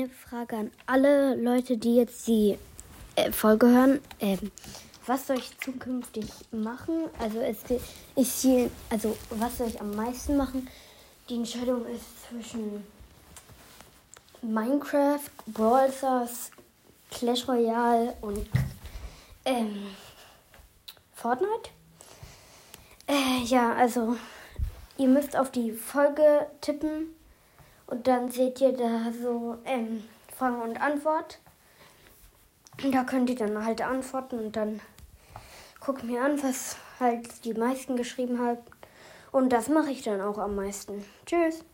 [0.00, 2.56] eine Frage an alle Leute, die jetzt die
[3.16, 4.00] äh, Folge hören.
[4.20, 4.50] Ähm,
[5.06, 7.04] was soll ich zukünftig machen?
[7.18, 7.58] Also es
[8.16, 10.68] ist hier, also was soll ich am meisten machen?
[11.28, 12.84] Die Entscheidung ist zwischen
[14.40, 16.50] Minecraft, Brawl Stars,
[17.10, 18.48] Clash Royale und
[19.44, 19.86] ähm,
[21.14, 21.70] Fortnite.
[23.06, 24.16] Äh, ja, also
[24.96, 27.19] ihr müsst auf die Folge tippen
[27.90, 30.04] und dann seht ihr da so ähm,
[30.36, 31.38] Frage und Antwort.
[32.92, 34.80] Da könnt ihr dann halt antworten und dann
[35.80, 38.58] guckt mir an, was halt die meisten geschrieben haben.
[39.32, 41.04] Und das mache ich dann auch am meisten.
[41.26, 41.64] Tschüss.